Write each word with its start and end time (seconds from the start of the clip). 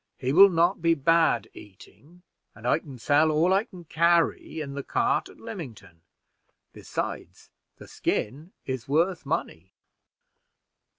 He 0.17 0.33
will 0.33 0.49
not 0.49 0.81
be 0.81 0.95
bad 0.95 1.47
eating, 1.53 2.23
and 2.55 2.65
I 2.65 2.79
can 2.79 2.97
sell 2.97 3.29
all 3.29 3.53
I 3.53 3.65
can 3.65 3.83
carry 3.83 4.59
in 4.59 4.73
the 4.73 4.81
cart 4.81 5.29
at 5.29 5.37
Lymington. 5.39 6.01
Besides, 6.73 7.51
the 7.77 7.87
skin 7.87 8.51
is 8.65 8.87
worth 8.87 9.27
money." 9.27 9.73